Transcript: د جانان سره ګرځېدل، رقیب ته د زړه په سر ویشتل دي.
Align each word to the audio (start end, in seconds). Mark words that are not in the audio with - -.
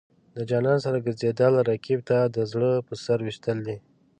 د 0.35 0.37
جانان 0.49 0.77
سره 0.85 0.97
ګرځېدل، 1.05 1.53
رقیب 1.69 1.99
ته 2.09 2.17
د 2.35 2.37
زړه 2.51 2.71
په 2.87 2.93
سر 3.03 3.17
ویشتل 3.21 3.57
دي. 3.67 3.77